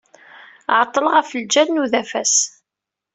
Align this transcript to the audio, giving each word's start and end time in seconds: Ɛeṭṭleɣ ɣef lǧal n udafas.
Ɛeṭṭleɣ 0.79 1.11
ɣef 1.15 1.29
lǧal 1.41 1.67
n 1.71 1.81
udafas. 1.83 2.35